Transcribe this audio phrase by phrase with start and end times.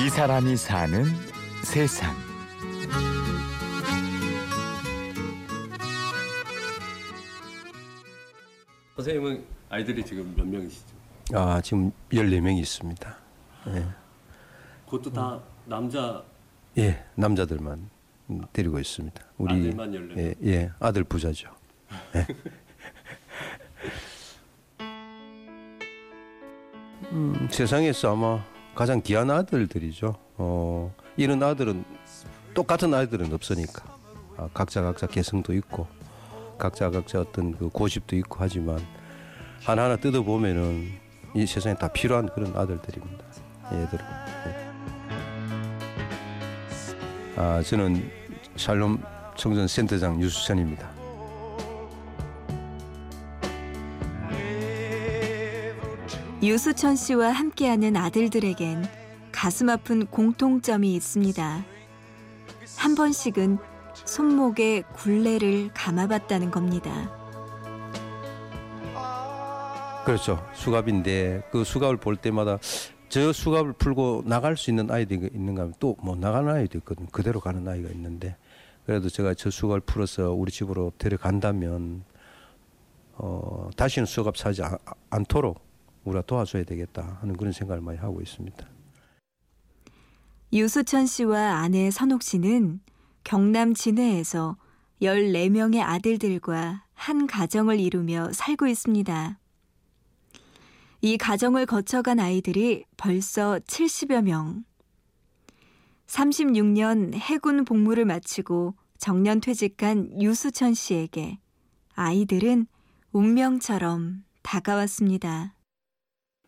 [0.00, 1.04] 이 사람이 사는
[1.62, 2.14] 세상.
[8.96, 10.86] 선생님은 아이들이 지금 몇 명이시죠?
[11.34, 13.16] 아, 지금 14명이 있습니다.
[13.68, 13.86] 예.
[14.86, 16.22] 그것도 다 남자
[16.78, 17.90] 예, 남자들만
[18.52, 19.22] 데리고 있습니다.
[19.38, 20.18] 우리 아들만 14명?
[20.18, 21.50] 예, 예, 아들 부자죠.
[22.16, 22.26] 예.
[27.12, 28.42] 음, 세상에서 아마
[28.74, 30.14] 가장 귀한 아들들이죠.
[30.38, 31.84] 어, 이런 아들은
[32.54, 33.84] 똑같은 아이들은 없으니까
[34.36, 35.86] 아, 각자 각자 개성도 있고
[36.58, 38.80] 각자 각자 어떤 그 고집도 있고 하지만
[39.62, 40.90] 하나하나 뜯어 보면은
[41.34, 43.24] 이 세상에 다 필요한 그런 아들들입니다.
[43.72, 44.04] 얘들은.
[44.46, 44.72] 예.
[47.36, 48.10] 아, 저는
[48.56, 49.02] 샬롬
[49.36, 51.01] 청전 센터장 유수찬입니다.
[56.42, 58.84] 유수천 씨와 함께하는 아들들에겐
[59.30, 61.64] 가슴 아픈 공통점이 있습니다.
[62.76, 63.58] 한 번씩은
[63.94, 66.90] 손목에 굴레를 감아봤다는 겁니다.
[70.04, 70.44] 그렇죠.
[70.54, 72.58] 수갑인데 그 수갑을 볼 때마다
[73.08, 77.06] 저 수갑을 풀고 나갈 수 있는 아이들이 있는가 하면 또 못 나가는 아이도 있거든요.
[77.12, 78.36] 그대로 가는 아이가 있는데
[78.84, 82.02] 그래도 제가 저 수갑을 풀어서 우리 집으로 데려간다면
[83.14, 84.76] 어, 다시는 수갑 사지 않,
[85.10, 85.60] 않도록
[86.04, 88.66] 우리가 도와줘야 되겠다 하는 그런 생각을 많이 하고 있습니다.
[90.52, 92.80] 유수천 씨와 아내 선옥 씨는
[93.24, 94.56] 경남 진해에서
[95.00, 99.38] 14명의 아들들과 한 가정을 이루며 살고 있습니다.
[101.00, 104.64] 이 가정을 거쳐간 아이들이 벌써 70여 명.
[106.06, 111.38] 36년 해군 복무를 마치고 정년 퇴직한 유수천 씨에게
[111.94, 112.66] 아이들은
[113.12, 115.54] 운명처럼 다가왔습니다.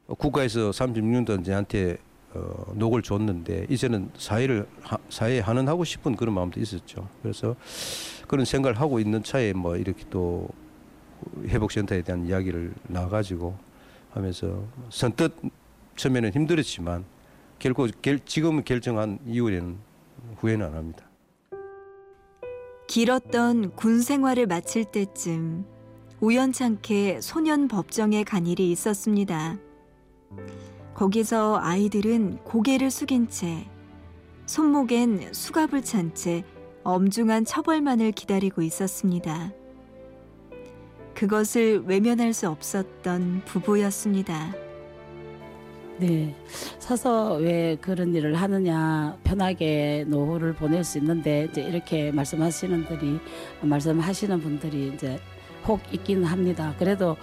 [0.06, 1.98] 국가에서 36년 전한테
[2.34, 7.08] 어, 녹을 줬는데 이제는 사회를 하, 사회에 환원하고 싶은 그런 마음도 있었죠.
[7.22, 7.54] 그래서
[8.26, 10.48] 그런 생각을 하고 있는 차에 뭐 이렇게 또
[11.46, 13.56] 회복센터에 대한 이야기를 나가지고
[14.10, 15.32] 하면서 선뜻
[15.96, 17.04] 처음에는 힘들었지만
[17.58, 19.78] 결코 결, 지금 결정한 이후에는
[20.36, 21.04] 후회는 안 합니다.
[22.88, 25.64] 길었던 군 생활을 마칠 때쯤
[26.20, 29.58] 우연찮게 소년 법정에 간 일이 있었습니다.
[30.94, 33.66] 거기서 아이들은 고개를 숙인 채
[34.46, 36.44] 손목엔 수갑을 찬 채
[36.84, 39.52] 엄중한 처벌만을 기다리고 있었습니다.
[41.14, 44.54] 그것을 외면할 수 없었던 부부였습니다.
[45.98, 46.34] 네.
[46.78, 53.18] 서서 왜 그런 일을 하느냐 편하게 노후를 보낼 수 있는데 이제 이렇게 말씀하시는 분들이
[53.62, 55.18] 말씀하시는 분들이 이제
[55.66, 56.74] 혹 있기는 합니다.
[56.78, 57.16] 그래도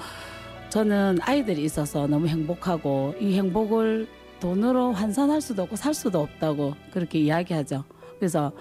[0.71, 4.07] 저는 아이들이 있어서 너무 행복하고 이 행복을
[4.39, 7.83] 돈으로 환산할 수도 없고 살 수도 없다고 그렇게 이야기하죠.
[8.17, 8.53] 그래서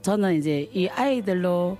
[0.00, 1.76] 저는 이제 이 아이들로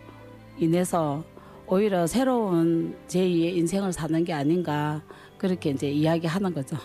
[0.59, 1.25] 인해서
[1.67, 5.03] 오히려 새로운 제2의 인생을 사는 게 아닌가
[5.39, 6.77] 그렇게 이제 이야기하는 거죠.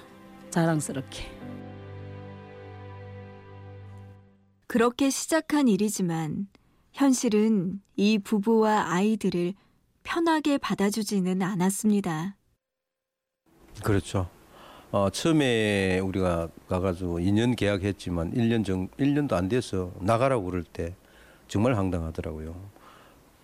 [0.50, 1.26] 자랑스럽게.
[4.68, 6.48] 그렇게 시작한 일이지만
[6.94, 9.56] 현실은 이 부부와 아이들을
[10.04, 12.38] 편하게 받아주지는 않았습니다.
[13.84, 14.30] 그렇죠.
[14.92, 20.96] 어, 처음에 우리가 가가지고 2년 계약했지만 1년 정 1년도 안 돼서 나가라고 그럴 때
[21.48, 22.56] 정말 황당하더라고요.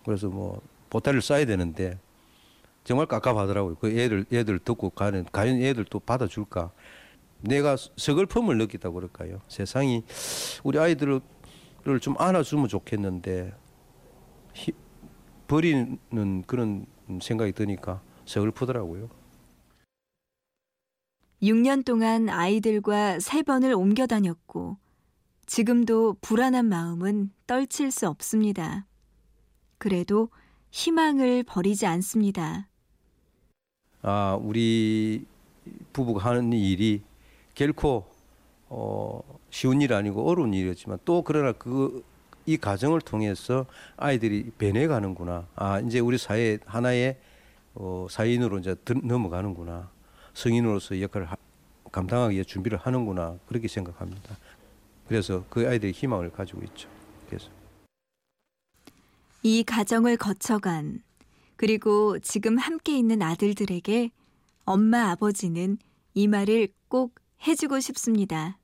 [0.06, 2.00] 그래서 뭐 보따리를 싸야 되는데
[2.84, 3.76] 정말 깝깝하더라고요.
[3.76, 6.72] 그 애들 애들 듣고 가는 과연 애들 또 받아줄까?
[7.42, 9.42] 내가 서글픔을 느끼다 그럴까요?
[9.48, 10.04] 세상이
[10.64, 11.20] 우리 아이들을
[12.02, 13.54] 좀 안아주면 좋겠는데
[14.54, 14.72] 히,
[15.48, 16.86] 버리는 그런
[17.22, 19.19] 생각이 드니까 서글프더라고요.
[21.42, 24.78] 6년 동안 아이들과 세 번을 옮겨 다녔고
[25.46, 28.86] 지금도 불안한 마음은 떨칠 수 없습니다.
[29.78, 30.30] 그래도
[30.72, 32.68] 희망을 버리지 않습니다.
[34.02, 35.26] 아, 우리
[35.94, 37.02] 부부가 하는 일이
[37.56, 38.06] 결코
[38.68, 42.04] 어, 쉬운 일 아니고 어려운 일이었지만 또 그러나 그
[42.50, 45.46] 이 과정을 통해서 아이들이 변해가는구나.
[45.56, 47.18] 아, 이제 우리 사회 하나의
[47.76, 49.92] 어, 사인으로 이제 넘어가는구나.
[50.40, 51.36] 성인으로서 역할을 하,
[51.92, 53.38] 감당하기 위해 준비를 하는구나.
[53.46, 54.38] 그렇게 생각합니다.
[55.08, 56.88] 그래서 그 아이들이 희망을 가지고 있죠.
[57.28, 57.50] 그래서
[59.44, 61.04] 이 가정을 거쳐간
[61.58, 64.12] 그리고 지금 함께 있는 아들들에게
[64.64, 65.78] 엄마 아버지는
[66.14, 67.16] 이 말을 꼭
[67.46, 68.58] 해주고 싶습니다.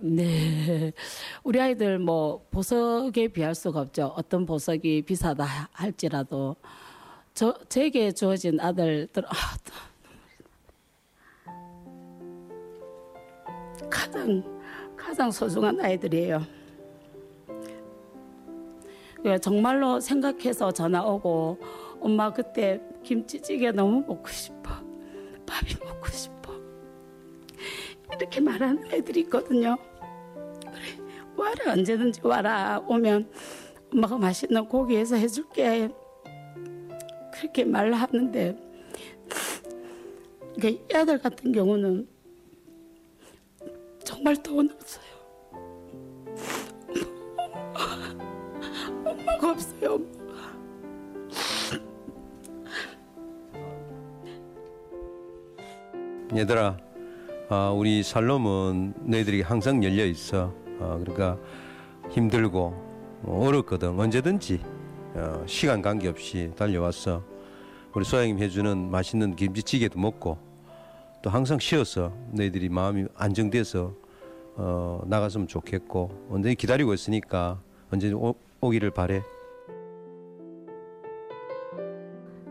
[0.00, 0.92] 네.
[1.44, 4.06] 우리 아이들 뭐 보석에 비할 수가 없죠.
[4.16, 6.56] 어떤 보석이 비싸다 할지라도
[7.34, 9.32] 저 제게 주어진 아들들 아,
[14.14, 14.44] 가장
[14.96, 16.40] 가장 소중한 아이들이에요.
[19.14, 21.58] 그러니까 정말로 생각해서 전화 오고
[22.00, 24.70] 엄마 그때 김치찌개 너무 먹고 싶어.
[25.46, 26.52] 밥이 먹고 싶어.
[28.16, 29.76] 이렇게 말하는 애들이 있거든요.
[30.60, 31.04] 그래
[31.36, 33.28] 와라 언제든지 와라 오면
[33.92, 35.88] 엄마가 맛있는 고기에서 해줄게.
[37.32, 38.56] 그렇게 말하는데
[40.60, 42.13] 그 애들 같은 경우는
[44.24, 45.04] 정말 돈 없어요.
[49.04, 50.00] 엄마가 없어요.
[56.34, 56.78] 얘들아,
[57.50, 60.54] 아, 우리 살롬은 너희들이 항상 열려 있어.
[60.78, 61.38] 어, 그러니까
[62.08, 62.72] 힘들고
[63.24, 64.00] 어, 어렵거든.
[64.00, 64.58] 언제든지
[65.16, 67.22] 어, 시간 관계 없이 달려왔어.
[67.92, 70.38] 우리 소양님 해주는 맛있는 김치찌개도 먹고
[71.20, 74.02] 또 항상 쉬어서 너희들이 마음이 안정돼서
[74.56, 77.60] 어, 나갔으면 좋겠고 언제든지 기다리고 있으니까
[77.92, 79.22] 언제 오, 오기를 바래.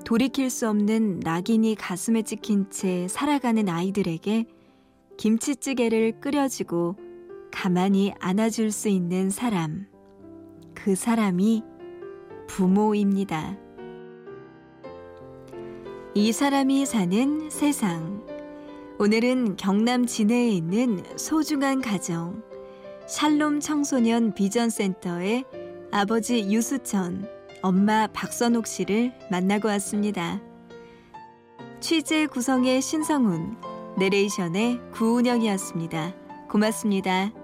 [0.06, 4.46] 돌이킬 수 없는 낙인이 가슴에 찍힌 채 살아가는 아이들에게
[5.18, 6.98] 김치찌개를 끓여주고
[7.52, 9.88] 가만히 안아줄 수 있는 사람.
[10.74, 11.64] 그 사람이
[12.48, 13.58] 부모입니다.
[16.16, 18.33] 이 사람이 사는 세상.
[19.00, 22.44] 오늘은 경남 진해에 있는 소중한 가정,
[23.08, 25.46] 샬롬 청소년 비전센터의
[25.92, 27.28] 아버지 유수천,
[27.64, 30.42] 엄마 박선옥 씨를 만나고 왔습니다.
[31.80, 33.58] 취재 구성의 신성훈,
[33.98, 36.14] 내레이션의 구운영이었습니다.
[36.50, 37.43] 고맙습니다.